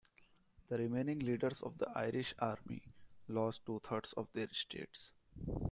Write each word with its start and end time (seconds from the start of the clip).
The 0.69 0.79
remaining 0.79 1.19
leaders 1.19 1.61
of 1.61 1.77
the 1.77 1.87
Irish 1.95 2.33
army 2.39 2.81
lost 3.27 3.67
two-thirds 3.67 4.13
of 4.13 4.29
their 4.33 4.47
estates. 4.47 5.11